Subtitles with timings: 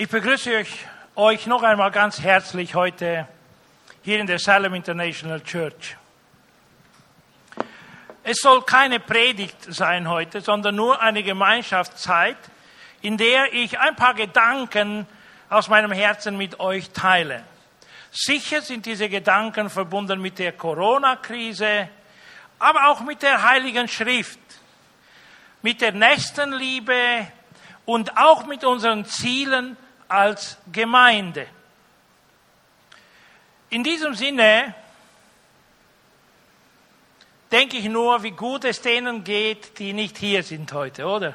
[0.00, 0.86] Ich begrüße euch,
[1.16, 3.26] euch noch einmal ganz herzlich heute
[4.04, 5.96] hier in der Salem International Church.
[8.22, 12.36] Es soll keine Predigt sein heute, sondern nur eine Gemeinschaftszeit,
[13.02, 15.04] in der ich ein paar Gedanken
[15.50, 17.42] aus meinem Herzen mit euch teile.
[18.12, 21.88] Sicher sind diese Gedanken verbunden mit der Corona-Krise,
[22.60, 24.38] aber auch mit der Heiligen Schrift,
[25.60, 27.26] mit der Nächstenliebe
[27.84, 29.76] und auch mit unseren Zielen
[30.08, 31.46] als Gemeinde.
[33.70, 34.74] In diesem Sinne
[37.52, 41.34] denke ich nur, wie gut es denen geht, die nicht hier sind heute, oder?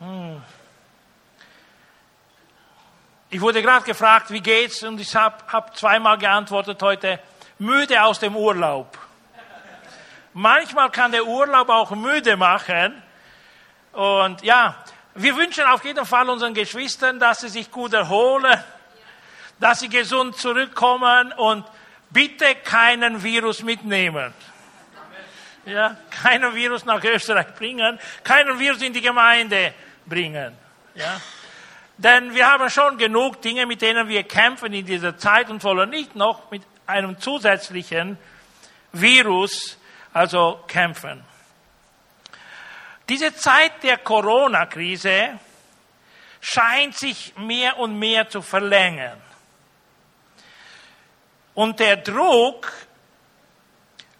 [0.00, 0.42] Hm.
[3.30, 4.82] Ich wurde gerade gefragt, wie geht's?
[4.82, 7.18] Und ich habe hab zweimal geantwortet heute,
[7.58, 8.98] müde aus dem Urlaub.
[10.34, 13.02] Manchmal kann der Urlaub auch müde machen.
[13.92, 14.76] Und ja,
[15.14, 18.62] wir wünschen auf jeden Fall unseren Geschwistern, dass sie sich gut erholen,
[19.60, 21.64] dass sie gesund zurückkommen und
[22.10, 24.32] bitte keinen Virus mitnehmen.
[25.64, 29.74] Ja, keinen Virus nach Österreich bringen, keinen Virus in die Gemeinde
[30.06, 30.56] bringen.
[30.94, 31.20] Ja.
[31.98, 35.90] Denn wir haben schon genug Dinge, mit denen wir kämpfen in dieser Zeit und wollen
[35.90, 38.18] nicht noch mit einem zusätzlichen
[38.92, 39.78] Virus
[40.12, 41.22] also kämpfen.
[43.08, 45.38] Diese Zeit der Corona-Krise
[46.40, 49.20] scheint sich mehr und mehr zu verlängern.
[51.54, 52.72] Und der Druck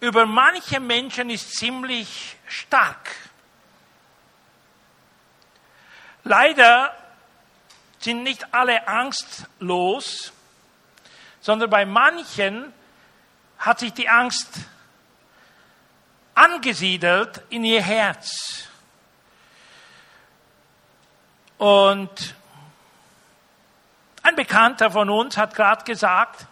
[0.00, 3.16] über manche Menschen ist ziemlich stark.
[6.24, 6.96] Leider
[7.98, 10.32] sind nicht alle angstlos,
[11.40, 12.72] sondern bei manchen
[13.58, 14.48] hat sich die Angst
[16.34, 18.68] angesiedelt in ihr Herz.
[21.62, 22.34] Und
[24.24, 26.44] ein Bekannter von uns hat gerade gesagt,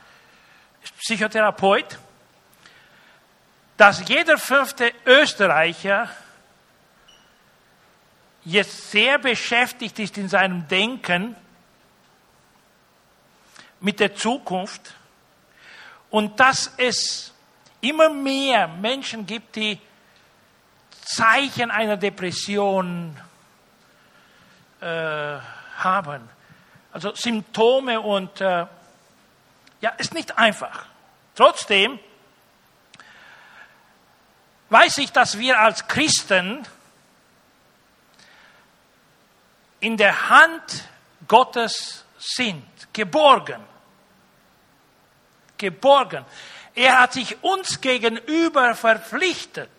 [1.00, 1.98] Psychotherapeut,
[3.76, 6.08] dass jeder fünfte Österreicher
[8.44, 11.34] jetzt sehr beschäftigt ist in seinem Denken
[13.80, 14.94] mit der Zukunft
[16.10, 17.34] und dass es
[17.80, 19.80] immer mehr Menschen gibt, die
[21.04, 23.20] Zeichen einer Depression
[24.80, 25.38] äh,
[25.76, 26.28] haben.
[26.92, 28.66] Also Symptome und äh,
[29.80, 30.86] ja, ist nicht einfach.
[31.34, 31.98] Trotzdem
[34.68, 36.66] weiß ich, dass wir als Christen
[39.80, 40.88] in der Hand
[41.26, 43.64] Gottes sind, geborgen.
[45.58, 46.24] Geborgen.
[46.74, 49.70] Er hat sich uns gegenüber verpflichtet.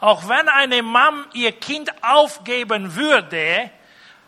[0.00, 3.70] Auch wenn eine Mom ihr Kind aufgeben würde,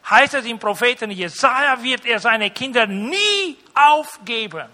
[0.08, 4.68] heißt es im Propheten Jesaja, wird er seine Kinder nie aufgeben.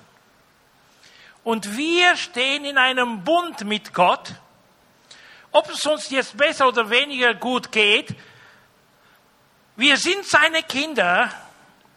[1.45, 4.35] Und wir stehen in einem Bund mit Gott.
[5.53, 8.15] Ob es uns jetzt besser oder weniger gut geht,
[9.77, 11.33] wir sind seine Kinder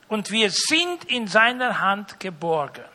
[0.08, 2.86] und wir sind in seiner Hand geborgen.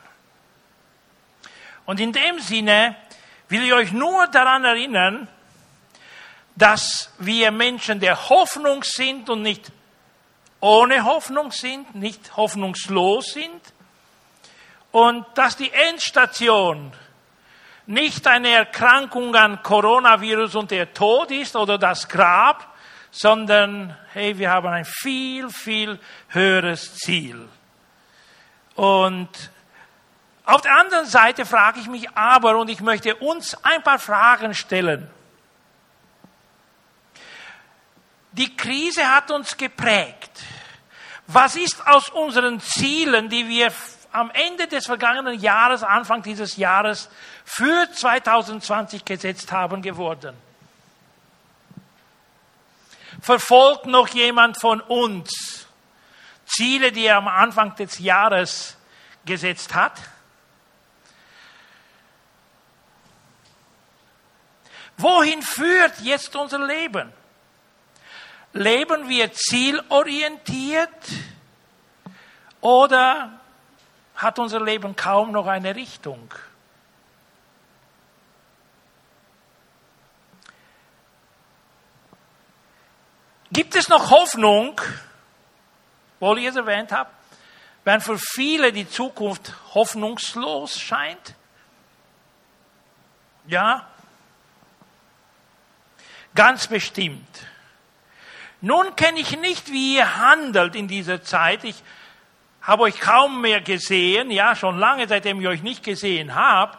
[1.85, 2.95] Und in dem Sinne
[3.49, 5.29] will ich euch nur daran erinnern,
[6.57, 9.71] dass wir Menschen der Hoffnung sind und nicht
[10.61, 13.61] ohne Hoffnung sind, nicht hoffnungslos sind
[14.91, 16.93] und dass die Endstation
[17.87, 22.75] nicht eine Erkrankung an Coronavirus und der Tod ist oder das Grab,
[23.11, 27.49] sondern hey, wir haben ein viel, viel höheres Ziel.
[28.75, 29.29] Und
[30.45, 34.55] auf der anderen Seite frage ich mich aber, und ich möchte uns ein paar Fragen
[34.55, 35.11] stellen.
[38.37, 40.31] Die Krise hat uns geprägt.
[41.27, 43.73] Was ist aus unseren Zielen, die wir
[44.13, 47.09] am Ende des vergangenen Jahres, Anfang dieses Jahres
[47.45, 50.37] für 2020 gesetzt haben, geworden?
[53.23, 55.67] Verfolgt noch jemand von uns
[56.45, 58.77] Ziele, die er am Anfang des Jahres
[59.25, 59.95] gesetzt hat?
[64.99, 67.13] Wohin führt jetzt unser Leben?
[68.57, 70.89] Leben wir zielorientiert
[72.63, 73.39] oder
[74.15, 76.33] hat unser Leben kaum noch eine Richtung?
[83.53, 84.81] Gibt es noch Hoffnung,
[86.19, 87.11] wohl ich es erwähnt habe,
[87.85, 91.35] wenn für viele die Zukunft hoffnungslos scheint?
[93.47, 93.87] Ja,
[96.35, 97.47] ganz bestimmt.
[98.67, 101.63] Nun kenne ich nicht, wie ihr handelt in dieser Zeit.
[101.63, 101.77] Ich
[102.61, 106.77] habe euch kaum mehr gesehen, ja, schon lange, seitdem ich euch nicht gesehen habe.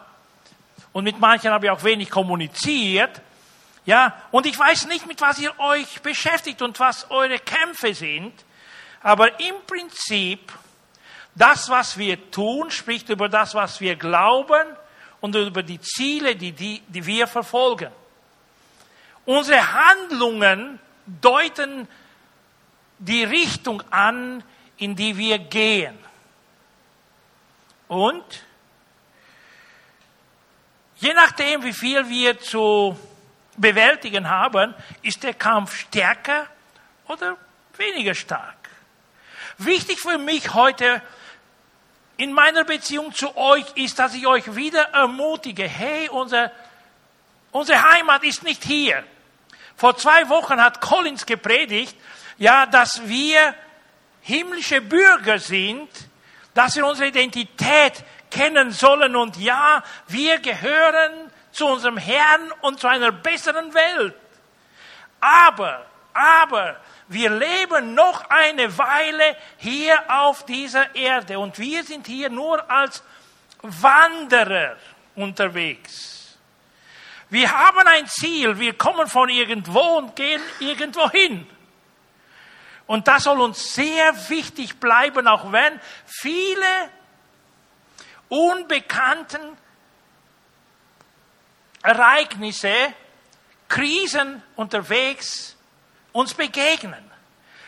[0.92, 3.22] Und mit manchen habe ich auch wenig kommuniziert.
[3.86, 8.34] Ja, und ich weiß nicht, mit was ihr euch beschäftigt und was eure Kämpfe sind.
[9.02, 10.52] Aber im Prinzip,
[11.36, 14.68] das, was wir tun, spricht über das, was wir glauben
[15.22, 17.94] und über die Ziele, die, die, die wir verfolgen.
[19.24, 21.88] Unsere Handlungen deuten
[23.00, 24.44] die Richtung an,
[24.78, 25.98] in die wir gehen.
[27.88, 28.44] Und
[30.98, 32.98] je nachdem, wie viel wir zu
[33.56, 36.48] bewältigen haben, ist der Kampf stärker
[37.08, 37.38] oder
[37.78, 38.56] weniger stark.
[39.58, 41.02] Wichtig für mich heute
[42.18, 46.52] in meiner Beziehung zu euch ist, dass ich euch wieder ermutige, hey, unser,
[47.52, 49.04] unsere Heimat ist nicht hier.
[49.78, 51.96] Vor zwei Wochen hat Collins gepredigt,
[52.38, 53.54] ja, dass wir
[54.22, 55.88] himmlische Bürger sind,
[56.56, 62.88] dass wir unsere Identität kennen sollen und ja, wir gehören zu unserem Herrn und zu
[62.88, 64.16] einer besseren Welt.
[65.20, 66.78] Aber, aber,
[67.08, 73.04] wir leben noch eine Weile hier auf dieser Erde und wir sind hier nur als
[73.62, 74.76] Wanderer
[75.16, 76.17] unterwegs.
[77.30, 81.48] Wir haben ein Ziel, wir kommen von irgendwo und gehen irgendwo hin.
[82.86, 86.90] Und das soll uns sehr wichtig bleiben, auch wenn viele
[88.30, 89.58] unbekannten
[91.84, 92.74] Ereignisse,
[93.68, 95.58] Krisen unterwegs
[96.14, 97.12] uns begegnen.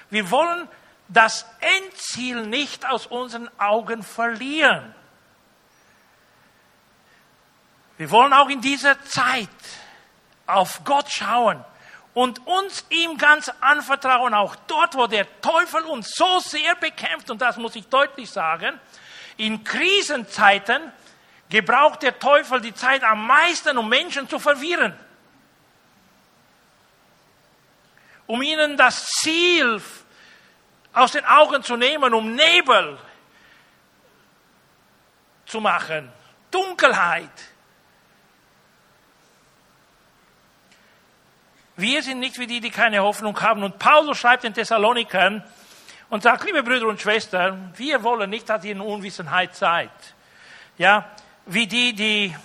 [0.09, 0.67] Wir wollen
[1.09, 4.95] das Endziel nicht aus unseren Augen verlieren.
[7.99, 9.49] Wir wollen auch in dieser Zeit
[10.47, 11.61] auf Gott schauen
[12.13, 17.41] und uns ihm ganz anvertrauen, auch dort, wo der Teufel uns so sehr bekämpft, und
[17.41, 18.79] das muss ich deutlich sagen,
[19.35, 20.93] in Krisenzeiten
[21.49, 24.97] gebraucht der Teufel die Zeit am meisten, um Menschen zu verwirren.
[28.27, 29.81] Um ihnen das Ziel
[30.93, 32.97] aus den Augen zu nehmen, um Nebel
[35.45, 36.09] zu machen,
[36.49, 37.29] Dunkelheit.
[41.79, 43.63] Wir sind nicht wie die, die keine Hoffnung haben.
[43.63, 45.41] Und Paulus schreibt den Thessalonikern
[46.09, 49.89] und sagt, liebe Brüder und Schwestern, wir wollen nicht, dass ihr in Unwissenheit seid.
[50.77, 51.09] Ja,
[51.45, 52.35] wie die, die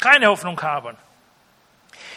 [0.00, 0.96] keine Hoffnung haben.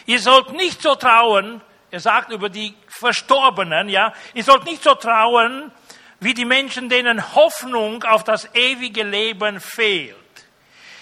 [0.06, 1.60] Ihr sollt nicht so trauen,
[1.90, 5.72] er sagt über die Verstorbenen, ja, ihr sollt nicht so trauen,
[6.20, 10.14] wie die Menschen, denen Hoffnung auf das ewige Leben fehlt.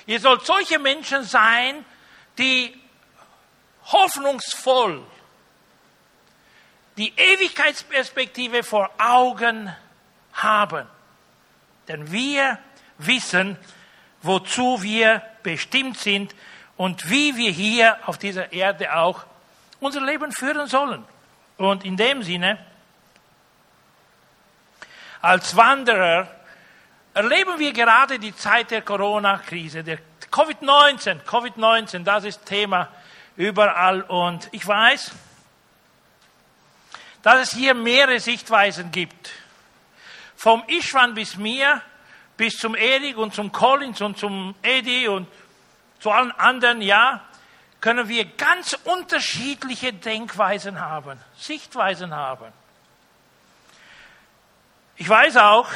[0.07, 1.85] Ihr sollt solche Menschen sein,
[2.39, 2.75] die
[3.85, 5.03] hoffnungsvoll
[6.97, 9.75] die Ewigkeitsperspektive vor Augen
[10.33, 10.87] haben.
[11.89, 12.59] Denn wir
[12.99, 13.57] wissen,
[14.23, 16.35] wozu wir bestimmt sind
[16.77, 19.25] und wie wir hier auf dieser Erde auch
[19.81, 21.05] unser Leben führen sollen.
[21.59, 22.59] Und in dem Sinne,
[25.21, 26.29] als Wanderer
[27.15, 29.99] erleben wir gerade die Zeit der Corona-Krise, der
[30.31, 31.23] Covid-19.
[31.23, 32.89] Covid-19, das ist Thema
[33.37, 34.03] überall.
[34.03, 35.13] Und ich weiß,
[37.27, 39.33] dass es hier mehrere Sichtweisen gibt.
[40.37, 41.83] Vom Ishwan bis mir,
[42.37, 45.27] bis zum Erik und zum Collins und zum Eddie und
[45.99, 47.25] zu allen anderen, ja,
[47.81, 52.53] können wir ganz unterschiedliche Denkweisen haben, Sichtweisen haben.
[54.95, 55.69] Ich weiß auch,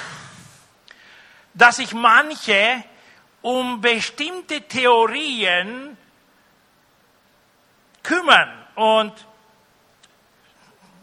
[1.55, 2.85] dass sich manche
[3.43, 5.97] um bestimmte Theorien
[8.05, 9.13] kümmern und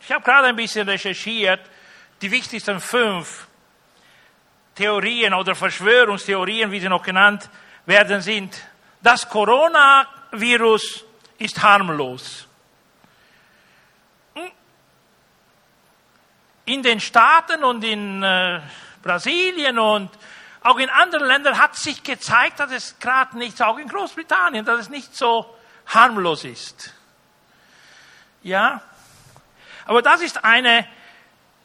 [0.08, 1.60] ich habe gerade ein bisschen recherchiert,
[2.22, 3.46] die wichtigsten fünf
[4.74, 7.50] Theorien oder Verschwörungstheorien, wie sie noch genannt
[7.86, 8.58] werden, sind,
[9.02, 11.04] das Coronavirus
[11.40, 12.48] ist harmlos.
[16.64, 18.62] In den Staaten und in äh,
[19.04, 20.10] Brasilien und
[20.62, 24.80] auch in anderen Ländern hat sich gezeigt, dass es gerade nicht, auch in Großbritannien, dass
[24.80, 25.54] es nicht so
[25.86, 26.94] harmlos ist.
[28.42, 28.82] Ja,
[29.88, 30.86] aber das ist eine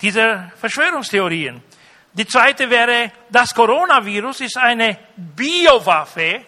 [0.00, 1.62] dieser Verschwörungstheorien.
[2.12, 6.44] Die zweite wäre, das Coronavirus ist eine Biowaffe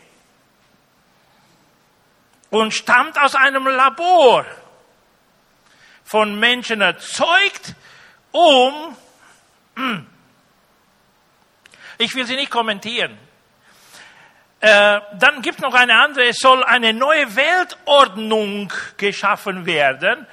[2.51, 4.45] und stammt aus einem Labor
[6.05, 7.75] von Menschen erzeugt,
[8.31, 8.97] um,
[9.75, 10.07] hm,
[11.99, 13.17] ich will sie nicht kommentieren.
[14.61, 20.27] Äh, dann gibt es noch eine andere, es soll eine neue Weltordnung geschaffen werden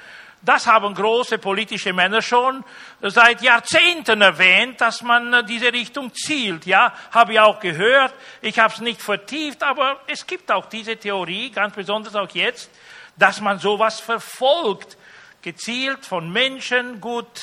[0.44, 2.64] Das haben große politische Männer schon
[3.00, 6.66] seit Jahrzehnten erwähnt, dass man diese Richtung zielt.
[6.66, 8.12] Ja, habe ich auch gehört.
[8.40, 12.70] Ich habe es nicht vertieft, aber es gibt auch diese Theorie, ganz besonders auch jetzt,
[13.16, 14.96] dass man sowas verfolgt,
[15.42, 17.42] gezielt von Menschen gut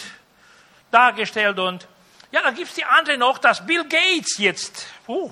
[0.91, 1.88] dargestellt und
[2.32, 5.32] ja, dann gibt's die andere noch, dass Bill Gates jetzt, uh,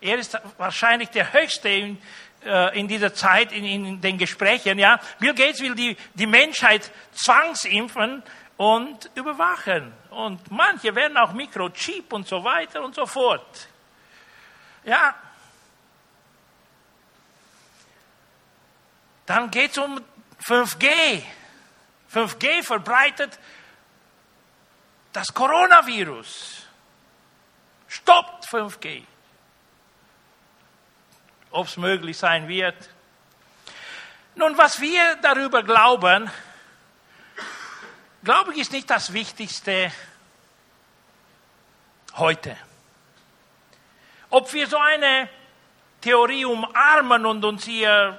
[0.00, 1.98] er ist wahrscheinlich der Höchste in,
[2.44, 4.78] äh, in dieser Zeit in, in, den Gesprächen.
[4.78, 8.22] Ja, Bill Gates will die, die Menschheit zwangsimpfen
[8.56, 9.92] und überwachen.
[10.10, 13.68] Und manche werden auch Mikrochip und so weiter und so fort.
[14.84, 15.14] Ja.
[19.26, 20.00] Dann geht es um
[20.46, 21.22] 5G.
[22.12, 23.38] 5G verbreitet
[25.12, 26.66] das Coronavirus.
[27.88, 29.04] Stoppt 5G
[31.54, 32.74] ob es möglich sein wird.
[34.34, 36.28] Nun, was wir darüber glauben,
[38.24, 39.92] glaube ich, ist nicht das Wichtigste
[42.16, 42.56] heute.
[44.30, 45.28] Ob wir so eine
[46.00, 48.18] Theorie umarmen und uns hier,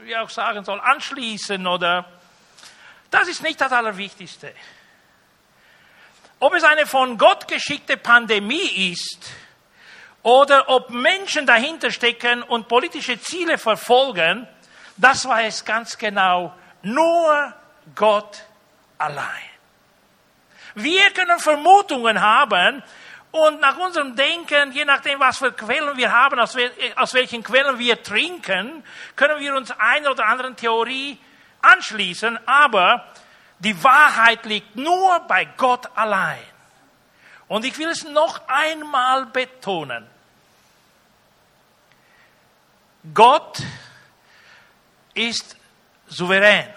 [0.00, 2.04] wie auch sagen soll, anschließen oder,
[3.10, 4.54] das ist nicht das Allerwichtigste.
[6.40, 9.32] Ob es eine von Gott geschickte Pandemie ist,
[10.26, 14.48] oder ob Menschen dahinter stecken und politische Ziele verfolgen,
[14.96, 16.52] das weiß ganz genau
[16.82, 17.54] nur
[17.94, 18.42] Gott
[18.98, 19.24] allein.
[20.74, 22.82] Wir können Vermutungen haben
[23.30, 26.56] und nach unserem Denken, je nachdem, was für Quellen wir haben, aus,
[26.96, 28.82] aus welchen Quellen wir trinken,
[29.14, 31.20] können wir uns einer oder anderen Theorie
[31.62, 33.06] anschließen, aber
[33.60, 36.42] die Wahrheit liegt nur bei Gott allein.
[37.46, 40.15] Und ich will es noch einmal betonen.
[43.14, 43.62] Gott
[45.14, 45.56] ist
[46.08, 46.72] souverän.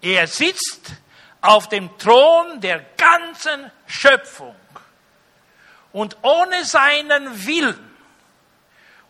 [0.00, 0.92] Er sitzt
[1.40, 4.56] auf dem Thron der ganzen Schöpfung.
[5.92, 7.96] Und ohne seinen Willen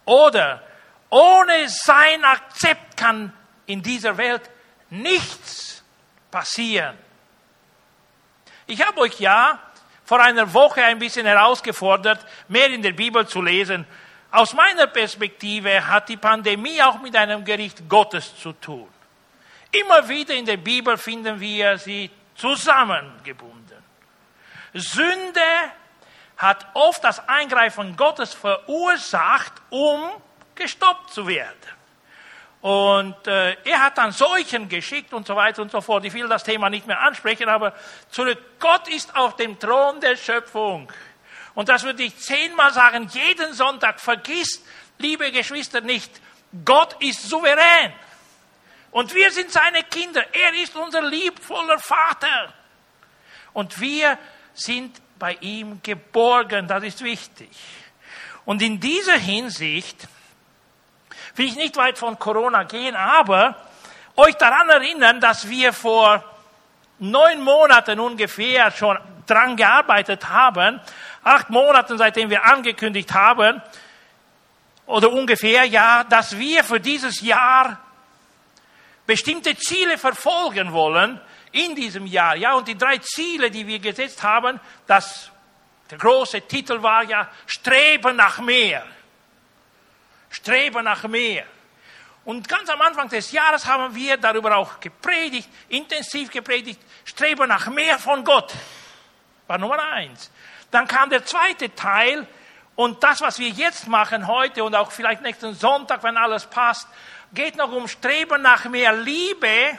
[0.05, 0.63] oder
[1.09, 3.33] ohne sein Akzept kann
[3.67, 4.43] in dieser Welt
[4.91, 5.83] nichts
[6.31, 6.99] passieren.
[8.67, 9.59] Ich habe euch ja
[10.05, 13.87] vor einer Woche ein bisschen herausgefordert, mehr in der Bibel zu lesen
[14.35, 18.89] aus meiner Perspektive hat die Pandemie auch mit einem Gericht Gottes zu tun.
[19.71, 23.83] Immer wieder in der Bibel finden wir sie zusammengebunden.
[24.73, 25.41] Sünde
[26.37, 30.03] hat oft das Eingreifen Gottes verursacht, um
[30.57, 31.55] gestoppt zu werden.
[32.61, 36.05] Und äh, er hat dann Seuchen geschickt und so weiter und so fort.
[36.07, 37.73] Ich will das Thema nicht mehr ansprechen, aber
[38.09, 38.39] zurück.
[38.59, 40.91] Gott ist auf dem Thron der Schöpfung.
[41.55, 44.01] Und das würde ich zehnmal sagen, jeden Sonntag.
[44.01, 44.65] Vergisst,
[44.99, 46.11] liebe Geschwister, nicht,
[46.65, 47.93] Gott ist souverän.
[48.91, 50.25] Und wir sind seine Kinder.
[50.33, 52.53] Er ist unser liebvoller Vater.
[53.53, 54.19] Und wir
[54.53, 56.69] sind bei ihm geborgen.
[56.69, 57.51] Das ist wichtig.
[58.45, 60.07] Und in dieser Hinsicht
[61.35, 63.57] will ich nicht weit von Corona gehen, aber
[64.17, 66.23] euch daran erinnern, dass wir vor
[66.99, 70.81] neun Monaten ungefähr schon dran gearbeitet haben,
[71.25, 73.61] acht Monaten, seitdem wir angekündigt haben,
[74.87, 77.81] oder ungefähr, ja, dass wir für dieses Jahr
[79.07, 81.21] bestimmte Ziele verfolgen wollen
[81.53, 82.37] in diesem Jahr.
[82.37, 85.31] Ja, und die drei Ziele, die wir gesetzt haben, das,
[85.91, 88.85] der große Titel war ja Streben nach mehr.
[90.31, 91.45] Streben nach mehr.
[92.25, 97.69] Und ganz am Anfang des Jahres haben wir darüber auch gepredigt, intensiv gepredigt, Streben nach
[97.69, 98.53] mehr von Gott.
[99.47, 100.31] War Nummer eins.
[100.75, 102.27] Dann kam der zweite Teil
[102.75, 106.89] und das, was wir jetzt machen heute und auch vielleicht nächsten Sonntag, wenn alles passt,
[107.33, 109.79] geht noch um Streben nach mehr Liebe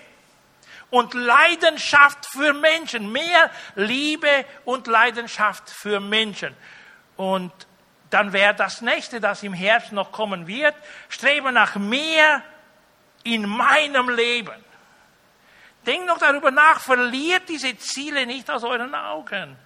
[0.92, 3.12] und Leidenschaft für Menschen.
[3.12, 6.56] Mehr Liebe und Leidenschaft für Menschen.
[7.18, 7.52] Und
[8.10, 10.75] dann wäre das nächste, das im Herbst noch kommen wird,
[11.10, 12.42] Streben nach mehr
[13.24, 14.64] in meinem Leben.
[15.86, 19.58] Denkt noch darüber nach, verliert diese Ziele nicht aus euren Augen.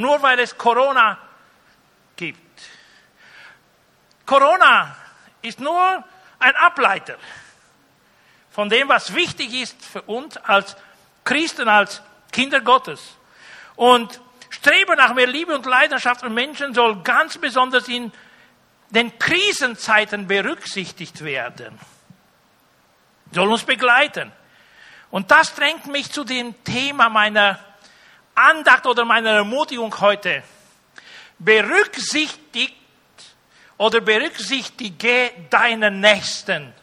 [0.00, 1.18] Nur weil es Corona
[2.16, 2.62] gibt.
[4.24, 4.96] Corona
[5.42, 6.04] ist nur
[6.38, 7.18] ein Ableiter
[8.50, 10.74] von dem, was wichtig ist für uns als
[11.24, 12.00] Christen, als
[12.32, 13.16] Kinder Gottes.
[13.76, 18.10] Und Streben nach mehr Liebe und Leidenschaft von Menschen soll ganz besonders in
[18.88, 21.78] den Krisenzeiten berücksichtigt werden.
[23.32, 24.32] Soll uns begleiten.
[25.10, 27.58] Und das drängt mich zu dem Thema meiner
[28.40, 30.42] Andacht oder meiner Ermutigung heute.
[31.38, 32.74] Berücksichtigt
[33.76, 36.74] oder berücksichtige deinen Nächsten.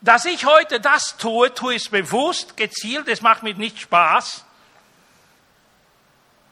[0.00, 4.44] Dass ich heute das tue, tue ich es bewusst, gezielt, es macht mir nicht Spaß.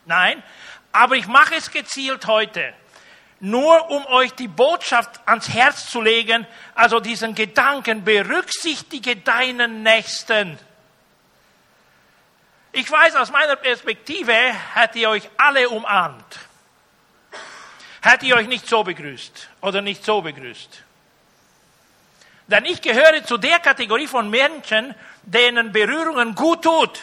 [0.04, 0.42] Nein,
[0.92, 2.74] aber ich mache es gezielt heute.
[3.38, 10.58] Nur um euch die Botschaft ans Herz zu legen, also diesen Gedanken, berücksichtige deinen Nächsten.
[12.76, 16.38] Ich weiß, aus meiner Perspektive hätte ihr euch alle umarmt.
[18.02, 20.82] Hätte ihr euch nicht so begrüßt oder nicht so begrüßt.
[22.48, 27.00] Denn ich gehöre zu der Kategorie von Menschen, denen Berührungen gut tut.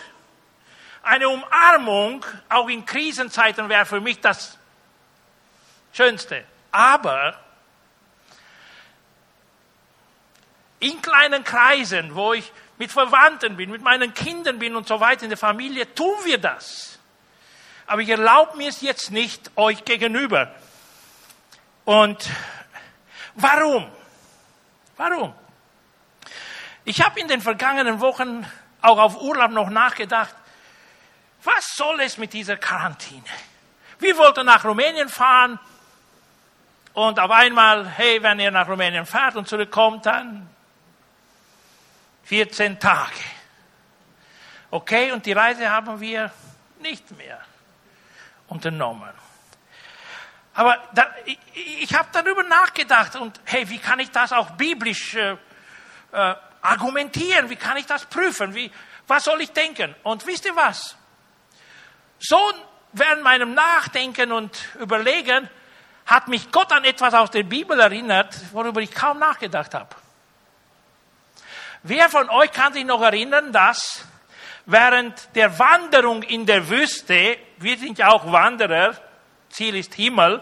[1.01, 4.59] Eine Umarmung, auch in Krisenzeiten, wäre für mich das
[5.91, 6.43] Schönste.
[6.71, 7.35] Aber
[10.79, 15.23] in kleinen Kreisen, wo ich mit Verwandten bin, mit meinen Kindern bin und so weiter
[15.23, 16.99] in der Familie, tun wir das.
[17.85, 20.53] Aber ich erlaube mir es jetzt nicht euch gegenüber.
[21.85, 22.29] Und
[23.35, 23.91] warum?
[24.97, 25.33] Warum?
[26.85, 28.45] Ich habe in den vergangenen Wochen
[28.81, 30.35] auch auf Urlaub noch nachgedacht,
[31.43, 33.23] was soll es mit dieser Quarantäne?
[33.99, 35.59] Wir wollten nach Rumänien fahren
[36.93, 40.49] und auf einmal, hey, wenn ihr nach Rumänien fahrt und zurückkommt, dann
[42.23, 43.11] 14 Tage.
[44.71, 46.31] Okay, und die Reise haben wir
[46.79, 47.39] nicht mehr
[48.47, 49.11] unternommen.
[50.53, 51.37] Aber da, ich,
[51.83, 55.35] ich habe darüber nachgedacht und hey, wie kann ich das auch biblisch äh,
[56.11, 57.49] äh, argumentieren?
[57.49, 58.53] Wie kann ich das prüfen?
[58.53, 58.71] Wie,
[59.07, 59.95] was soll ich denken?
[60.03, 60.95] Und wisst ihr was?
[62.19, 62.39] So
[62.93, 65.49] während meinem Nachdenken und Überlegen
[66.05, 69.95] hat mich Gott an etwas aus der Bibel erinnert, worüber ich kaum nachgedacht habe.
[71.85, 74.05] Wer von euch kann sich noch erinnern, dass
[74.65, 78.95] während der Wanderung in der Wüste, wir sind ja auch Wanderer,
[79.49, 80.41] Ziel ist Himmel,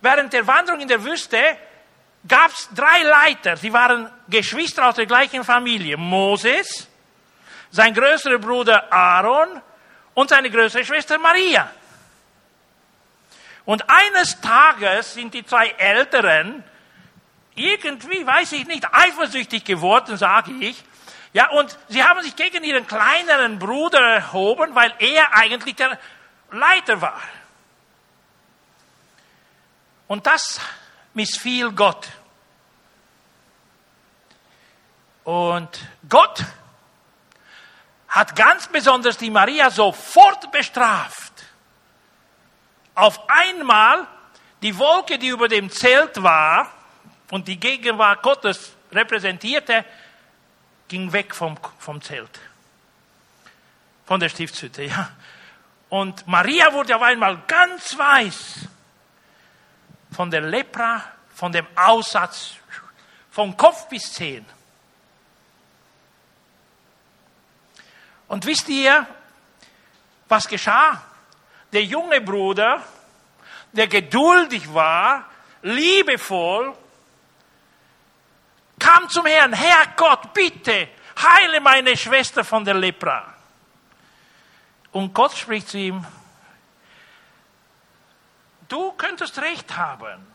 [0.00, 1.38] während der Wanderung in der Wüste
[2.26, 5.96] gab es drei Leiter, sie waren Geschwister aus der gleichen Familie.
[5.96, 6.88] Moses,
[7.70, 9.62] sein größerer Bruder Aaron
[10.14, 11.70] und seine größere Schwester Maria.
[13.64, 16.64] Und eines Tages sind die zwei Älteren
[17.54, 20.82] irgendwie, weiß ich nicht, eifersüchtig geworden, sage ich.
[21.32, 25.98] Ja, und sie haben sich gegen ihren kleineren Bruder erhoben, weil er eigentlich der
[26.50, 27.20] Leiter war.
[30.06, 30.60] Und das
[31.12, 32.08] missfiel Gott.
[35.24, 35.68] Und
[36.08, 36.44] Gott
[38.08, 41.32] hat ganz besonders die Maria sofort bestraft.
[42.94, 44.06] Auf einmal
[44.62, 46.72] die Wolke, die über dem Zelt war,
[47.30, 49.84] und die Gegenwart Gottes repräsentierte,
[50.88, 52.38] ging weg vom, vom Zelt,
[54.06, 54.84] von der Stiftshütte.
[54.84, 55.10] Ja.
[55.88, 58.68] Und Maria wurde auf einmal ganz weiß
[60.12, 62.54] von der Lepra, von dem Aussatz,
[63.30, 64.46] von Kopf bis Zehen.
[68.28, 69.06] Und wisst ihr,
[70.28, 71.02] was geschah?
[71.72, 72.82] Der junge Bruder,
[73.72, 75.28] der geduldig war,
[75.62, 76.74] liebevoll,
[78.84, 83.32] kam zum Herrn, Herr Gott, bitte, heile meine Schwester von der Lepra.
[84.92, 86.04] Und Gott spricht zu ihm,
[88.68, 90.26] du könntest recht haben.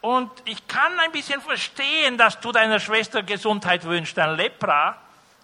[0.00, 4.16] Und ich kann ein bisschen verstehen, dass du deiner Schwester Gesundheit wünschst.
[4.16, 4.96] Denn Lepra,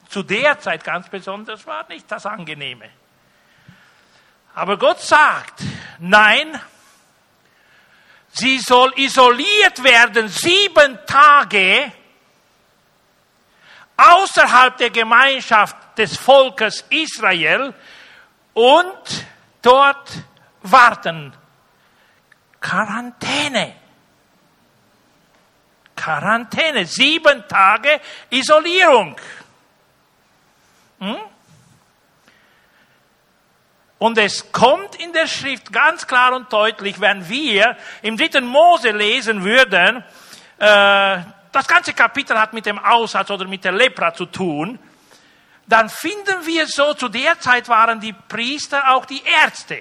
[0.08, 2.88] zu der Zeit ganz besonders, war nicht das Angenehme.
[4.54, 5.62] Aber Gott sagt,
[5.98, 6.58] nein,
[8.36, 11.92] Sie soll isoliert werden sieben Tage
[13.96, 17.72] außerhalb der Gemeinschaft des Volkes Israel
[18.52, 19.26] und
[19.62, 20.10] dort
[20.62, 21.32] warten.
[22.60, 23.76] Quarantäne.
[25.94, 26.86] Quarantäne.
[26.86, 29.16] Sieben Tage Isolierung.
[30.98, 31.33] Hm?
[34.04, 38.90] Und es kommt in der Schrift ganz klar und deutlich, wenn wir im dritten Mose
[38.90, 40.04] lesen würden,
[40.58, 44.78] äh, das ganze Kapitel hat mit dem Aussatz oder mit der Lepra zu tun,
[45.66, 49.80] dann finden wir so, zu der Zeit waren die Priester auch die Ärzte.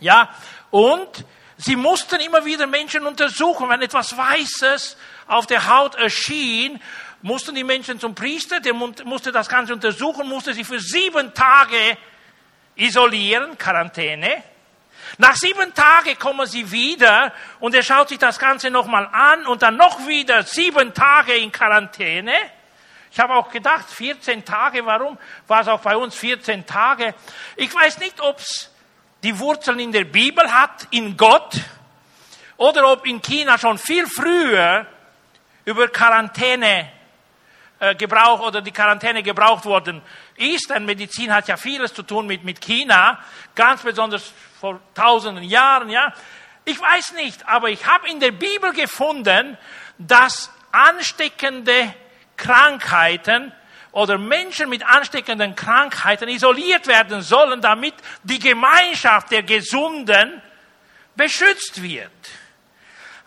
[0.00, 0.30] Ja,
[0.70, 1.26] und
[1.58, 4.96] sie mussten immer wieder Menschen untersuchen, wenn etwas Weißes
[5.26, 6.80] auf der Haut erschien,
[7.20, 11.98] mussten die Menschen zum Priester, der musste das Ganze untersuchen, musste sie für sieben Tage
[12.82, 14.42] isolieren, Quarantäne.
[15.18, 19.62] Nach sieben Tagen kommen sie wieder und er schaut sich das Ganze nochmal an und
[19.62, 22.34] dann noch wieder sieben Tage in Quarantäne.
[23.10, 27.14] Ich habe auch gedacht, 14 Tage, warum war es auch bei uns 14 Tage?
[27.56, 28.70] Ich weiß nicht, ob es
[29.22, 31.60] die Wurzeln in der Bibel hat, in Gott,
[32.56, 34.86] oder ob in China schon viel früher
[35.64, 36.90] über Quarantäne
[37.82, 40.02] äh, Gebrauch oder die Quarantäne gebraucht worden
[40.36, 43.18] ist, denn Medizin hat ja vieles zu tun mit, mit China,
[43.56, 46.14] ganz besonders vor tausenden Jahren, ja.
[46.64, 49.58] Ich weiß nicht, aber ich habe in der Bibel gefunden,
[49.98, 51.92] dass ansteckende
[52.36, 53.50] Krankheiten
[53.90, 60.40] oder Menschen mit ansteckenden Krankheiten isoliert werden sollen, damit die Gemeinschaft der Gesunden
[61.16, 62.12] beschützt wird.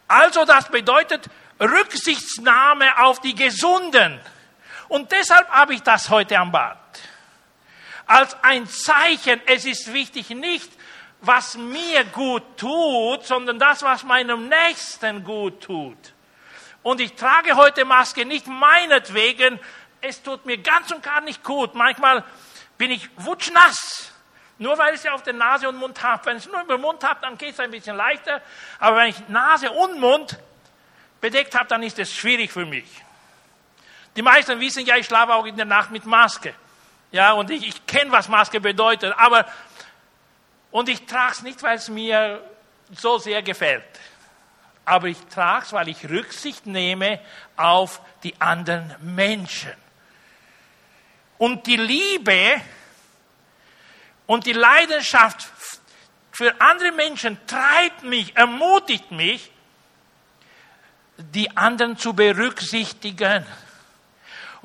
[0.07, 4.21] Also das bedeutet Rücksichtsnahme auf die Gesunden.
[4.87, 6.77] Und deshalb habe ich das heute am Bad.
[8.05, 10.71] Als ein Zeichen, es ist wichtig nicht,
[11.21, 15.97] was mir gut tut, sondern das, was meinem Nächsten gut tut.
[16.83, 19.59] Und ich trage heute Maske nicht meinetwegen,
[20.01, 21.73] es tut mir ganz und gar nicht gut.
[21.73, 22.23] Manchmal
[22.77, 24.11] bin ich wutschnass,
[24.59, 26.25] nur weil ich sie auf der Nase und Mund habe.
[26.27, 28.41] Wenn ich es nur über den Mund habe, dann geht es ein bisschen leichter.
[28.79, 30.37] Aber wenn ich Nase und Mund
[31.21, 33.04] bedeckt habe, dann ist es schwierig für mich.
[34.15, 36.53] Die meisten wissen ja, ich schlafe auch in der Nacht mit Maske.
[37.11, 39.13] Ja, und ich, ich kenne, was Maske bedeutet.
[39.17, 39.45] Aber,
[40.71, 42.41] und ich trage es nicht, weil es mir
[42.91, 43.83] so sehr gefällt.
[44.85, 47.19] Aber ich trage es, weil ich Rücksicht nehme
[47.57, 49.73] auf die anderen Menschen.
[51.37, 52.61] Und die Liebe
[54.25, 55.47] und die Leidenschaft
[56.31, 59.51] für andere Menschen treibt mich, ermutigt mich,
[61.17, 63.45] die anderen zu berücksichtigen.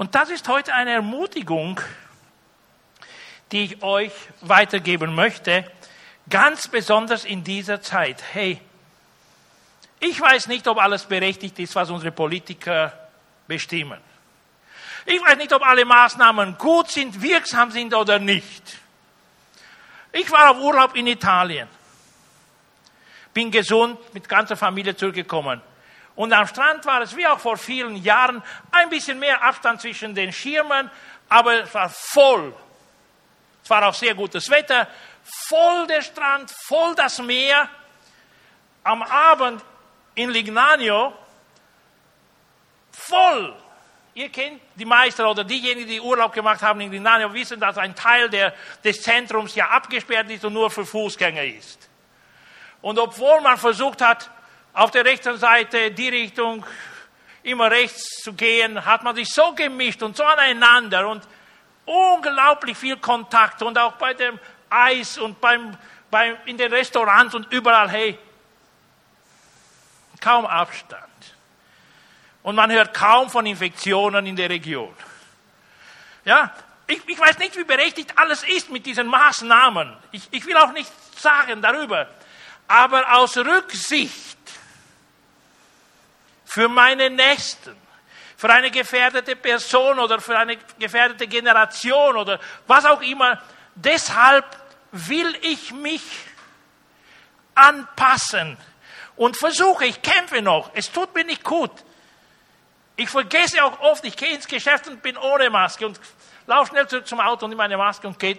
[0.00, 1.78] Und das ist heute eine Ermutigung,
[3.52, 5.70] die ich euch weitergeben möchte,
[6.30, 8.24] ganz besonders in dieser Zeit.
[8.32, 8.62] Hey,
[9.98, 13.10] ich weiß nicht, ob alles berechtigt ist, was unsere Politiker
[13.46, 14.00] bestimmen.
[15.04, 18.78] Ich weiß nicht, ob alle Maßnahmen gut sind, wirksam sind oder nicht.
[20.12, 21.68] Ich war auf Urlaub in Italien,
[23.34, 25.60] bin gesund mit ganzer Familie zurückgekommen.
[26.20, 30.14] Und am Strand war es wie auch vor vielen Jahren ein bisschen mehr Abstand zwischen
[30.14, 30.90] den Schirmen,
[31.30, 32.54] aber es war voll.
[33.64, 34.86] Es war auch sehr gutes Wetter,
[35.24, 37.70] voll der Strand, voll das Meer.
[38.84, 39.64] Am Abend
[40.14, 41.14] in Lignano,
[42.92, 43.56] voll.
[44.12, 47.94] Ihr kennt die Meister oder diejenigen, die Urlaub gemacht haben in Lignano, wissen, dass ein
[47.94, 48.52] Teil der,
[48.84, 51.88] des Zentrums ja abgesperrt ist und nur für Fußgänger ist.
[52.82, 54.28] Und obwohl man versucht hat,
[54.72, 56.64] auf der rechten Seite die Richtung
[57.42, 61.26] immer rechts zu gehen, hat man sich so gemischt und so aneinander und
[61.84, 65.76] unglaublich viel Kontakt und auch bei dem Eis und beim,
[66.10, 68.18] beim, in den Restaurants und überall, hey,
[70.20, 71.06] kaum Abstand.
[72.42, 74.94] Und man hört kaum von Infektionen in der Region.
[76.24, 76.54] Ja,
[76.86, 79.96] ich, ich weiß nicht, wie berechtigt alles ist mit diesen Maßnahmen.
[80.12, 82.08] Ich, ich will auch nicht sagen darüber.
[82.68, 84.29] Aber aus Rücksicht
[86.50, 87.76] für meine Nächsten,
[88.36, 93.40] für eine gefährdete Person oder für eine gefährdete Generation oder was auch immer.
[93.76, 94.44] Deshalb
[94.90, 96.02] will ich mich
[97.54, 98.56] anpassen
[99.14, 100.72] und versuche, ich kämpfe noch.
[100.74, 101.70] Es tut mir nicht gut.
[102.96, 106.00] Ich vergesse auch oft, ich gehe ins Geschäft und bin ohne Maske und
[106.48, 108.38] laufe schnell zurück zum Auto und nehme meine Maske und gehe.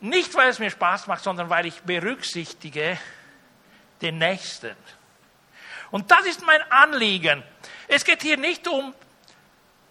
[0.00, 2.98] Nicht, weil es mir Spaß macht, sondern weil ich berücksichtige
[4.02, 4.76] den Nächsten.
[5.90, 7.42] Und das ist mein Anliegen.
[7.88, 8.94] Es geht hier nicht um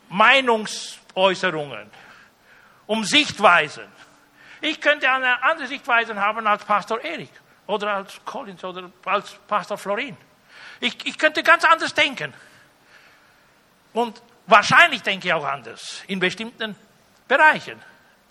[0.10, 1.90] Meinungsäußerungen,
[2.86, 3.86] um Sichtweisen.
[4.62, 7.32] Ich könnte eine andere Sichtweise haben als Pastor Erik
[7.68, 10.18] oder als Collins oder als Pastor Florin.
[10.80, 12.34] Ich, ich könnte ganz anders denken.
[13.94, 16.76] Und wahrscheinlich denke ich auch anders in bestimmten
[17.28, 17.82] Bereichen.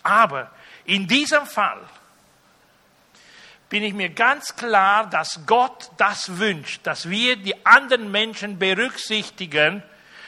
[0.03, 0.51] Aber
[0.85, 1.81] in diesem Fall
[3.69, 9.83] bin ich mir ganz klar, dass Gott das wünscht, dass wir die anderen Menschen berücksichtigen,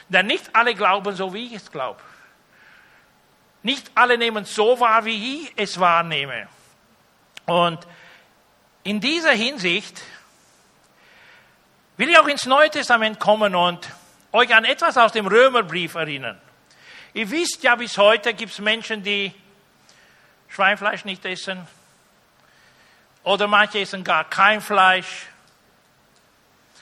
[0.08, 2.00] denn nicht alle glauben so, wie ich es glaube.
[3.62, 6.48] Nicht alle nehmen so wahr, wie ich es wahrnehme.
[7.46, 7.86] Und
[8.84, 10.00] in dieser Hinsicht
[11.96, 13.88] will ich auch ins Neue Testament kommen und
[14.32, 16.40] euch an etwas aus dem Römerbrief erinnern.
[17.14, 19.34] Ihr wisst ja, bis heute gibt es Menschen, die
[20.48, 21.66] Schweinfleisch nicht essen,
[23.28, 25.26] oder manche essen gar kein Fleisch.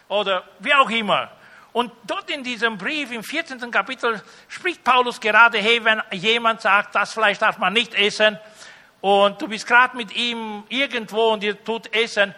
[0.08, 1.28] Oder wie auch immer.
[1.72, 3.68] Und dort in diesem Brief, im 14.
[3.70, 8.38] Kapitel, spricht Paulus gerade, hey, wenn jemand sagt, das Fleisch darf man nicht essen,
[9.00, 12.34] und du bist gerade mit ihm irgendwo und ihr tut essen,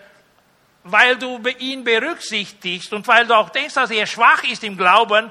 [0.85, 5.31] weil du ihn berücksichtigst und weil du auch denkst, dass er schwach ist im Glauben,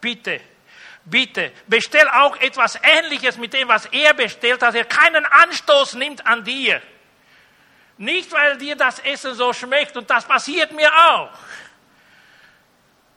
[0.00, 0.40] bitte,
[1.04, 6.26] bitte, bestell auch etwas Ähnliches mit dem, was er bestellt, dass er keinen Anstoß nimmt
[6.26, 6.82] an dir.
[7.96, 11.30] Nicht, weil dir das Essen so schmeckt, und das passiert mir auch.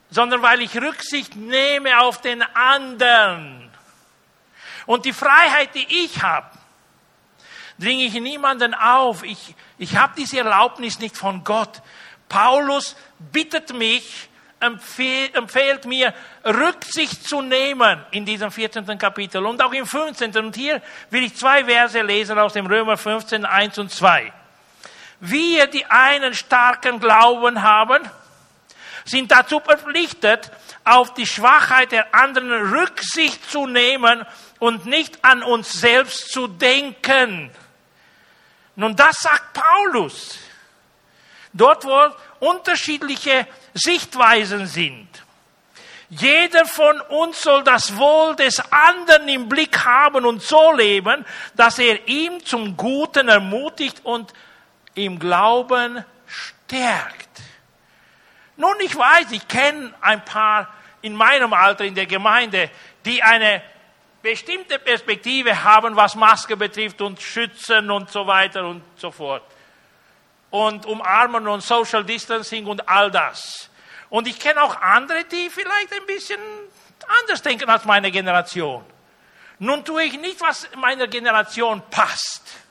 [0.09, 3.69] sondern weil ich Rücksicht nehme auf den anderen.
[4.85, 6.49] Und die Freiheit, die ich habe,
[7.77, 9.23] dringe ich niemanden auf.
[9.23, 11.81] Ich, ich habe diese Erlaubnis nicht von Gott.
[12.29, 16.13] Paulus bittet mich, empfiehlt, mir,
[16.43, 18.97] Rücksicht zu nehmen in diesem 14.
[18.97, 20.35] Kapitel und auch im 15.
[20.37, 24.33] Und hier will ich zwei Verse lesen aus dem Römer 15, 1 und 2.
[25.19, 28.07] Wir, die einen starken Glauben haben,
[29.05, 30.51] sind dazu verpflichtet,
[30.83, 34.25] auf die Schwachheit der anderen Rücksicht zu nehmen
[34.59, 37.51] und nicht an uns selbst zu denken.
[38.75, 40.37] Nun, das sagt Paulus.
[41.51, 45.07] Dort, wo unterschiedliche Sichtweisen sind.
[46.09, 51.25] Jeder von uns soll das Wohl des anderen im Blick haben und so leben,
[51.55, 54.31] dass er ihm zum Guten ermutigt und
[54.97, 57.41] im Glauben stärkt.
[58.55, 62.69] Nun, ich weiß, ich kenne ein paar in meinem Alter in der Gemeinde,
[63.05, 63.61] die eine
[64.21, 69.43] bestimmte Perspektive haben, was Maske betrifft und Schützen und so weiter und so fort.
[70.49, 73.69] Und umarmen und Social Distancing und all das.
[74.09, 76.39] Und ich kenne auch andere, die vielleicht ein bisschen
[77.21, 78.83] anders denken als meine Generation.
[79.59, 82.66] Nun tue ich nicht, was meiner Generation passt.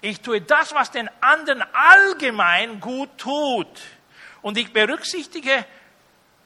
[0.00, 3.80] Ich tue das, was den anderen allgemein gut tut.
[4.42, 5.64] Und ich berücksichtige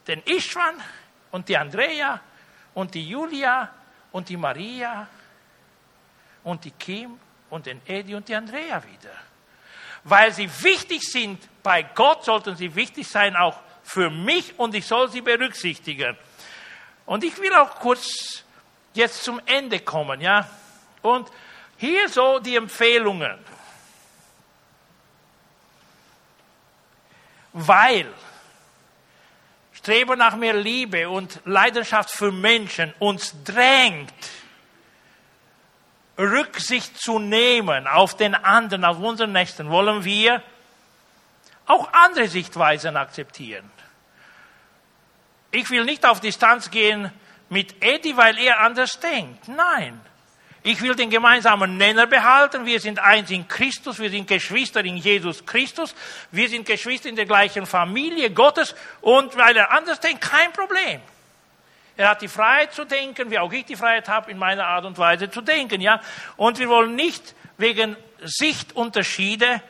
[0.07, 0.75] den Ishwan
[1.31, 2.21] und die Andrea
[2.75, 3.71] und die Julia
[4.12, 5.07] und die Maria
[6.43, 7.19] und die Kim
[7.51, 9.14] und den Edi und die Andrea wieder.
[10.03, 14.87] Weil sie wichtig sind bei Gott, sollten sie wichtig sein auch für mich und ich
[14.87, 16.17] soll sie berücksichtigen.
[17.07, 18.45] Und ich will auch kurz
[18.95, 20.49] jetzt zum Ende kommen, ja.
[21.03, 21.31] Und
[21.77, 23.39] hier so die Empfehlungen.
[27.53, 28.13] Weil
[29.85, 34.11] Streben nach mehr Liebe und Leidenschaft für Menschen uns drängt,
[36.17, 40.43] Rücksicht zu nehmen auf den anderen, auf unseren Nächsten, wollen wir
[41.67, 43.71] auch andere Sichtweisen akzeptieren.
[45.51, 47.13] Ich will nicht auf Distanz gehen
[47.51, 49.49] mit Eddie, weil er anders denkt.
[49.49, 50.01] Nein.
[50.66, 52.64] Ich will den gemeinsamen Nenner behalten.
[52.64, 53.98] Wir sind eins in Christus.
[53.98, 55.94] Wir sind Geschwister in Jesus Christus.
[56.31, 58.74] Wir sind Geschwister in der gleichen Familie Gottes.
[59.03, 61.03] Und weil er anders denkt, kein Problem.
[61.98, 64.87] Er hat die Freiheit zu denken, wie auch ich die Freiheit habe, in meiner Art
[64.87, 66.00] und Weise zu denken, ja.
[66.38, 69.61] Und wir wollen nicht wegen Sichtunterschiede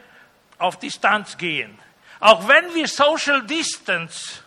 [0.59, 1.77] auf Distanz gehen.
[2.21, 4.45] Auch wenn wir Social Distance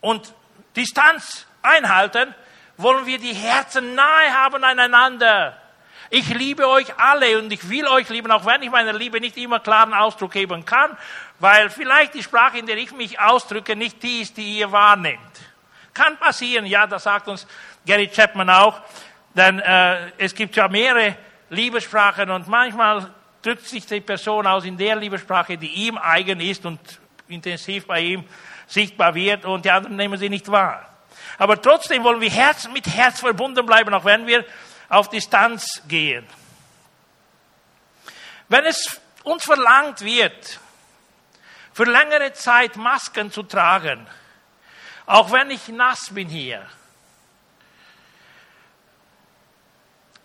[0.00, 0.32] und
[0.76, 2.32] Distanz einhalten,
[2.78, 5.56] wollen wir die Herzen nahe haben aneinander.
[6.10, 9.36] Ich liebe euch alle und ich will euch lieben, auch wenn ich meiner Liebe nicht
[9.36, 10.96] immer klaren Ausdruck geben kann,
[11.38, 15.20] weil vielleicht die Sprache, in der ich mich ausdrücke, nicht die ist, die ihr wahrnehmt.
[15.92, 17.46] Kann passieren, ja, das sagt uns
[17.84, 18.80] Gary Chapman auch,
[19.34, 21.16] denn äh, es gibt ja mehrere
[21.50, 23.12] Liebessprachen und manchmal
[23.42, 26.80] drückt sich die Person aus in der Liebessprache, die ihm eigen ist und
[27.26, 28.24] intensiv bei ihm
[28.66, 30.97] sichtbar wird und die anderen nehmen sie nicht wahr.
[31.36, 34.44] Aber trotzdem wollen wir Herz mit Herz verbunden bleiben, auch wenn wir
[34.88, 36.26] auf Distanz gehen.
[38.48, 40.60] Wenn es uns verlangt wird,
[41.74, 44.06] für längere Zeit Masken zu tragen,
[45.06, 46.66] auch wenn ich nass bin hier,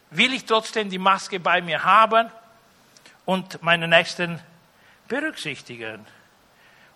[0.09, 2.31] will ich trotzdem die Maske bei mir haben
[3.25, 4.39] und meine Nächsten
[5.07, 6.05] berücksichtigen.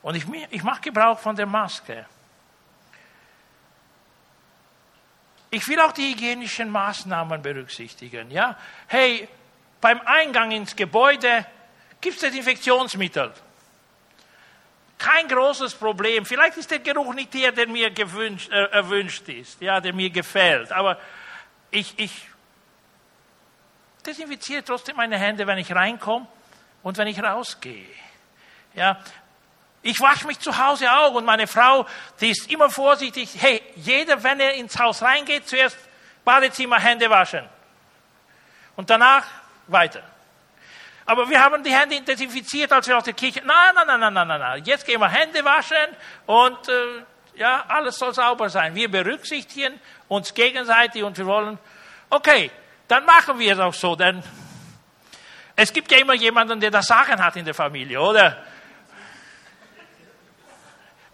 [0.01, 2.05] Und ich, ich mache Gebrauch von der Maske.
[5.49, 8.31] Ich will auch die hygienischen Maßnahmen berücksichtigen.
[8.31, 8.57] Ja?
[8.87, 9.27] Hey,
[9.79, 11.45] beim Eingang ins Gebäude
[12.01, 13.33] gibt es Desinfektionsmittel.
[14.97, 16.25] Kein großes Problem.
[16.25, 20.09] Vielleicht ist der Geruch nicht der, der mir gewünscht, äh, erwünscht ist, ja, der mir
[20.09, 20.71] gefällt.
[20.71, 20.99] Aber
[21.69, 22.27] ich, ich
[24.05, 26.27] desinfiziere trotzdem meine Hände, wenn ich reinkomme
[26.81, 27.85] und wenn ich rausgehe.
[28.73, 28.99] Ja,
[29.87, 31.85] ich wasche mich zu Hause auch und meine Frau,
[32.19, 33.29] die ist immer vorsichtig.
[33.39, 35.77] Hey, jeder, wenn er ins Haus reingeht, zuerst
[36.25, 37.47] Badezimmer, Hände waschen.
[38.75, 39.25] Und danach
[39.67, 40.03] weiter.
[41.05, 43.41] Aber wir haben die Hände desinfiziert, als wir aus der Kirche.
[43.45, 44.39] Nein, nein, nein, nein, nein.
[44.41, 44.63] nein.
[44.65, 45.95] Jetzt gehen wir Hände waschen
[46.25, 48.75] und äh, ja, alles soll sauber sein.
[48.75, 51.57] Wir berücksichtigen uns gegenseitig und wir wollen,
[52.09, 52.51] okay,
[52.89, 54.21] dann machen wir es auch so, denn
[55.55, 58.43] es gibt ja immer jemanden, der das Sagen hat in der Familie, oder?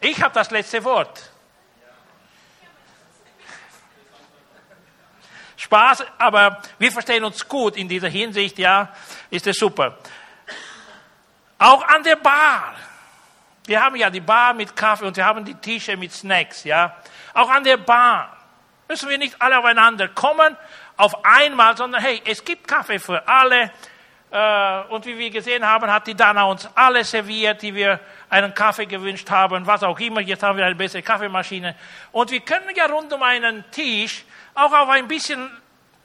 [0.04, 1.32] Ich habe das letzte Wort.
[5.56, 8.94] Spaß, aber wir verstehen uns gut in dieser Hinsicht, ja,
[9.30, 9.98] ist es super.
[11.58, 12.76] Auch an der Bar
[13.66, 16.98] Wir haben ja die Bar mit Kaffee und wir haben die Tische mit Snacks, ja.
[17.34, 18.36] Auch an der Bar
[18.90, 20.58] müssen wir nicht alle aufeinander kommen
[20.98, 23.72] auf einmal, sondern hey, es gibt Kaffee für alle.
[24.32, 28.00] Äh, und wie wir gesehen haben, hat die Dana uns alle serviert, die wir
[28.34, 30.20] einen Kaffee gewünscht haben, was auch immer.
[30.20, 31.76] Jetzt haben wir eine bessere Kaffeemaschine.
[32.12, 35.50] Und wir können ja rund um einen Tisch auch auf ein bisschen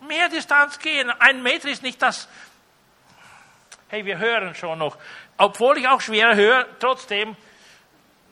[0.07, 1.11] mehr Distanz gehen.
[1.19, 2.29] Ein Meter ist nicht das.
[3.89, 4.99] Hey, wir hören schon noch.
[5.39, 7.35] Obwohl ich auch schwer höre, trotzdem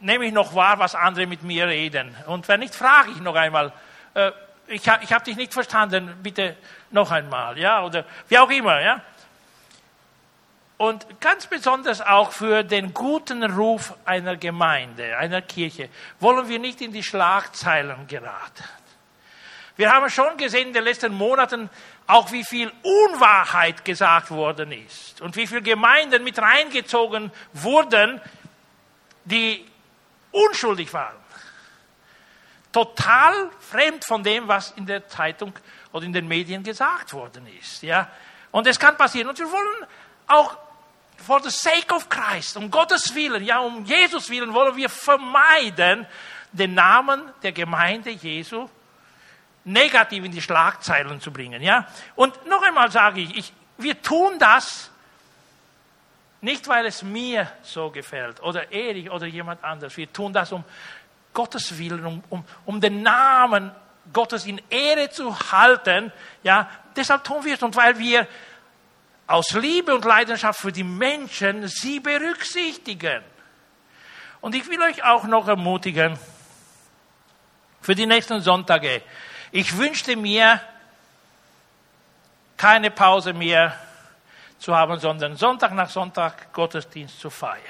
[0.01, 2.15] nehme ich noch wahr, was andere mit mir reden.
[2.27, 3.73] Und wenn nicht, frage ich noch einmal.
[4.15, 4.33] Äh,
[4.69, 6.57] ich habe ich hab dich nicht verstanden, bitte
[6.91, 9.01] noch einmal, ja, oder wie auch immer, ja.
[10.79, 15.89] Und ganz besonders auch für den guten Ruf einer Gemeinde, einer Kirche,
[16.21, 18.65] wollen wir nicht in die Schlagzeilen geraten.
[19.77, 21.71] Wir haben schon gesehen in den letzten Monaten
[22.07, 28.21] auch, wie viel Unwahrheit gesagt worden ist und wie viele Gemeinden mit reingezogen wurden,
[29.25, 29.67] die
[30.31, 31.17] unschuldig waren.
[32.73, 35.53] Total fremd von dem, was in der Zeitung
[35.93, 37.83] oder in den Medien gesagt worden ist.
[37.83, 38.11] Ja?
[38.51, 39.29] Und es kann passieren.
[39.29, 39.87] Und wir wollen
[40.27, 40.57] auch
[41.17, 46.07] for the sake of Christ, um Gottes Willen, ja, um Jesus Willen, wollen wir vermeiden,
[46.53, 48.69] den Namen der Gemeinde Jesu
[49.65, 51.61] negativ in die Schlagzeilen zu bringen.
[51.63, 51.87] Ja?
[52.15, 54.91] Und noch einmal sage ich, ich, wir tun das
[56.41, 59.97] nicht, weil es mir so gefällt oder Erich oder jemand anders.
[59.97, 60.65] Wir tun das um
[61.35, 63.73] Gottes Willen, um, um, um den Namen
[64.13, 66.13] Gottes in Ehre zu halten.
[66.43, 68.29] Ja, deshalb tun wir es und weil wir
[69.27, 73.23] aus Liebe und Leidenschaft für die Menschen sie berücksichtigen.
[74.41, 76.19] Und ich will euch auch noch ermutigen,
[77.81, 79.03] für die nächsten Sonntage,
[79.53, 80.61] ich wünschte mir
[82.57, 83.79] keine Pause mehr
[84.59, 87.63] zu haben, sondern Sonntag nach Sonntag Gottesdienst zu feiern.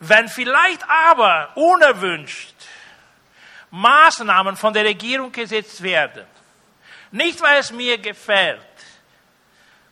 [0.00, 2.54] Wenn vielleicht aber unerwünscht
[3.70, 6.26] Maßnahmen von der Regierung gesetzt werden,
[7.10, 8.67] nicht weil es mir gefällt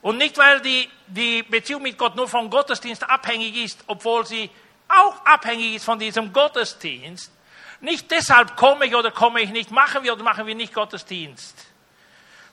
[0.01, 4.49] und nicht weil die, die Beziehung mit Gott nur vom Gottesdienst abhängig ist, obwohl sie
[4.87, 7.31] auch abhängig ist von diesem Gottesdienst,
[7.81, 11.67] nicht deshalb komme ich oder komme ich nicht, machen wir oder machen wir nicht Gottesdienst,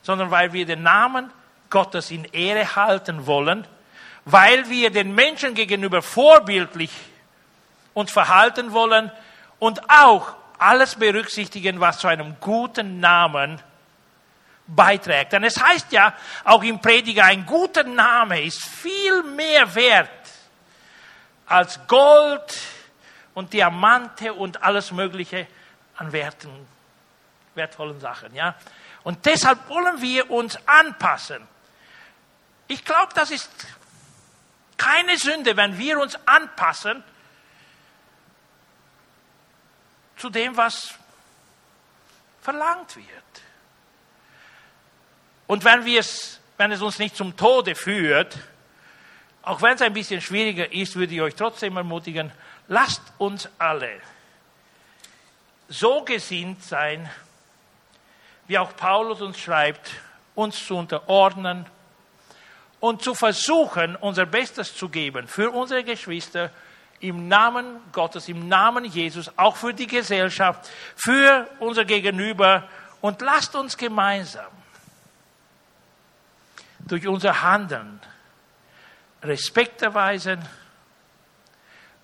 [0.01, 1.31] sondern weil wir den Namen
[1.69, 3.67] Gottes in Ehre halten wollen,
[4.25, 6.91] weil wir den Menschen gegenüber vorbildlich
[7.93, 9.11] uns verhalten wollen
[9.59, 13.61] und auch alles berücksichtigen, was zu einem guten Namen
[14.67, 15.33] beiträgt.
[15.33, 20.09] Denn es heißt ja auch im Prediger, ein guter Name ist viel mehr wert
[21.47, 22.57] als Gold,
[23.35, 25.45] und Diamante und alles Mögliche
[25.97, 26.67] an Werten,
[27.53, 28.33] wertvollen Sachen.
[28.33, 28.55] Ja?
[29.03, 31.45] Und deshalb wollen wir uns anpassen.
[32.67, 33.51] Ich glaube, das ist
[34.77, 37.03] keine Sünde, wenn wir uns anpassen
[40.17, 40.95] zu dem, was
[42.41, 43.07] verlangt wird.
[45.47, 48.37] Und wenn, wir es, wenn es uns nicht zum Tode führt,
[49.43, 52.31] auch wenn es ein bisschen schwieriger ist, würde ich euch trotzdem ermutigen,
[52.67, 54.01] lasst uns alle
[55.67, 57.09] so gesinnt sein,
[58.47, 59.91] wie auch Paulus uns schreibt,
[60.33, 61.65] uns zu unterordnen
[62.79, 66.51] und zu versuchen, unser Bestes zu geben für unsere Geschwister
[66.99, 72.67] im Namen Gottes, im Namen Jesus, auch für die Gesellschaft, für unser Gegenüber.
[73.01, 74.54] Und lasst uns gemeinsam
[76.85, 77.99] durch unser Handeln
[79.23, 80.39] Respekt erweisen,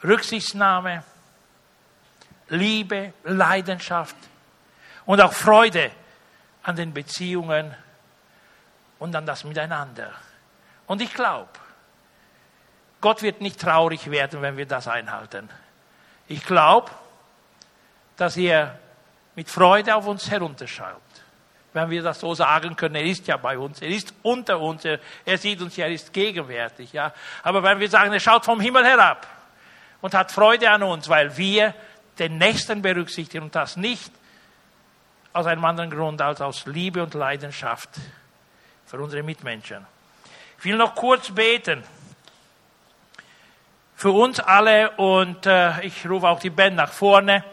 [0.04, 1.04] Rücksichtnahme,
[2.50, 4.16] Liebe, Leidenschaft
[5.06, 5.92] und auch Freude
[6.64, 7.74] an den Beziehungen
[9.00, 10.12] und an das Miteinander.
[10.88, 11.50] Und ich glaube,
[13.00, 15.50] Gott wird nicht traurig werden, wenn wir das einhalten.
[16.28, 16.92] Ich glaube,
[18.18, 18.78] dass er
[19.36, 21.02] mit Freude auf uns herunterschaut
[21.74, 24.84] wenn wir das so sagen können, er ist ja bei uns, er ist unter uns,
[24.84, 27.14] er, er sieht uns ja, er ist gegenwärtig, ja.
[27.44, 29.26] Aber wenn wir sagen, er schaut vom Himmel herab
[30.02, 31.74] und hat Freude an uns, weil wir
[32.20, 34.12] den Nächsten berücksichtigen und das nicht
[35.34, 37.90] aus einem anderen Grund als aus Liebe und Leidenschaft
[38.86, 39.86] für unsere Mitmenschen.
[40.60, 41.84] Ich will noch kurz beten
[43.96, 47.44] für uns alle und äh, ich rufe auch die Band nach vorne.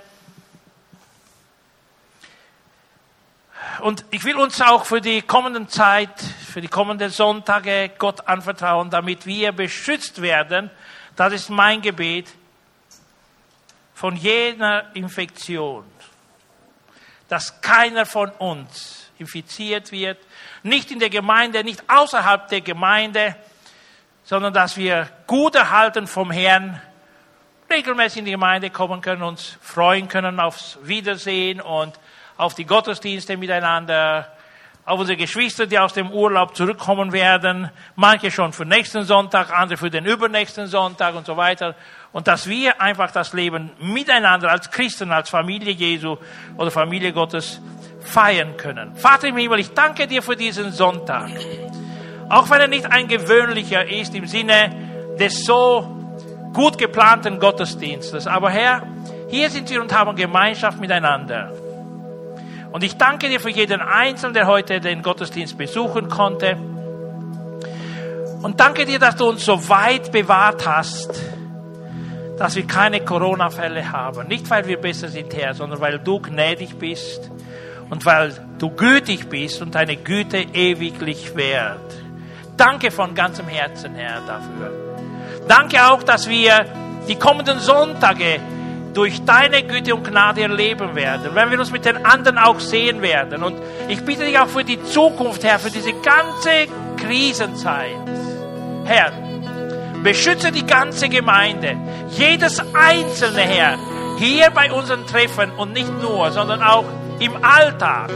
[3.80, 8.90] Und ich will uns auch für die kommenden Zeit, für die kommenden Sonntage Gott anvertrauen,
[8.90, 10.70] damit wir beschützt werden.
[11.14, 12.28] Das ist mein Gebet
[13.94, 15.84] von jener Infektion,
[17.28, 20.18] dass keiner von uns infiziert wird,
[20.62, 23.36] nicht in der Gemeinde, nicht außerhalb der Gemeinde,
[24.24, 26.80] sondern dass wir gut erhalten vom Herrn
[27.70, 31.98] regelmäßig in die Gemeinde kommen können, uns freuen können aufs Wiedersehen und
[32.38, 34.28] auf die Gottesdienste miteinander,
[34.86, 39.76] auf unsere Geschwister, die aus dem Urlaub zurückkommen werden, manche schon für nächsten Sonntag, andere
[39.76, 41.74] für den übernächsten Sonntag und so weiter.
[42.12, 46.16] Und dass wir einfach das Leben miteinander als Christen, als Familie Jesu
[46.56, 47.60] oder Familie Gottes
[48.00, 48.96] feiern können.
[48.96, 51.28] Vater im Himmel, ich danke dir für diesen Sonntag.
[52.30, 55.96] Auch wenn er nicht ein gewöhnlicher ist im Sinne des so
[56.54, 58.26] gut geplanten Gottesdienstes.
[58.26, 58.86] Aber Herr,
[59.28, 61.52] hier sind wir und haben Gemeinschaft miteinander.
[62.72, 66.56] Und ich danke dir für jeden Einzelnen, der heute den Gottesdienst besuchen konnte.
[68.42, 71.10] Und danke dir, dass du uns so weit bewahrt hast,
[72.38, 74.28] dass wir keine Corona-Fälle haben.
[74.28, 77.30] Nicht, weil wir besser sind, Herr, sondern weil du gnädig bist
[77.90, 81.94] und weil du gütig bist und deine Güte ewiglich währt.
[82.56, 84.72] Danke von ganzem Herzen, Herr, dafür.
[85.48, 86.64] Danke auch, dass wir
[87.08, 88.40] die kommenden Sonntage
[88.98, 93.00] durch deine Güte und Gnade erleben werden, wenn wir uns mit den anderen auch sehen
[93.00, 93.44] werden.
[93.44, 93.54] Und
[93.86, 97.94] ich bitte dich auch für die Zukunft, Herr, für diese ganze Krisenzeit.
[98.86, 99.12] Herr,
[100.02, 101.76] beschütze die ganze Gemeinde,
[102.10, 103.78] jedes einzelne Herr,
[104.18, 106.86] hier bei unseren Treffen und nicht nur, sondern auch
[107.20, 108.10] im Alltag,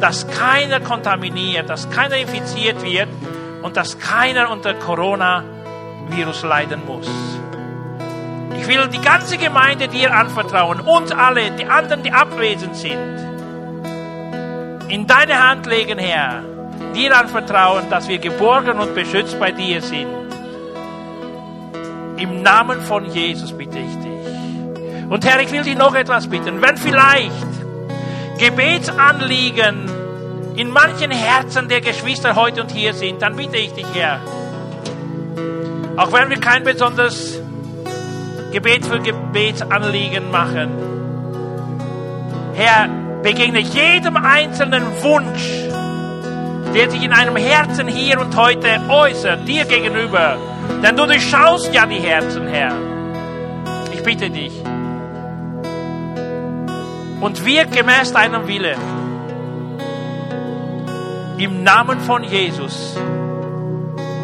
[0.00, 3.08] dass keiner kontaminiert, dass keiner infiziert wird
[3.60, 7.10] und dass keiner unter Corona-Virus leiden muss.
[8.58, 13.18] Ich will die ganze Gemeinde dir anvertrauen, uns alle, die anderen, die abwesend sind,
[14.88, 16.42] in deine Hand legen, Herr,
[16.94, 20.08] dir anvertrauen, dass wir geborgen und beschützt bei dir sind.
[22.16, 25.10] Im Namen von Jesus bitte ich dich.
[25.10, 26.62] Und Herr, ich will dich noch etwas bitten.
[26.62, 27.32] Wenn vielleicht
[28.38, 29.90] Gebetsanliegen
[30.56, 34.20] in manchen Herzen der Geschwister heute und hier sind, dann bitte ich dich, Herr,
[35.96, 37.40] auch wenn wir kein besonderes
[38.54, 40.70] Gebet für Gebetsanliegen machen,
[42.54, 42.88] Herr,
[43.20, 45.64] begegne jedem einzelnen Wunsch,
[46.72, 50.36] der sich in einem Herzen hier und heute äußert, dir gegenüber.
[50.84, 52.72] Denn du durchschaust ja die Herzen, Herr.
[53.92, 54.52] Ich bitte dich.
[57.20, 58.76] Und wirk gemäß deinem Wille.
[61.38, 62.96] Im Namen von Jesus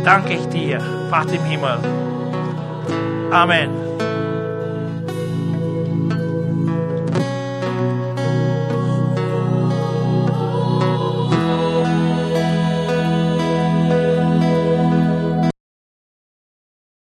[0.05, 1.79] danke ich dir, Vater im Himmel.
[3.33, 3.90] Amen.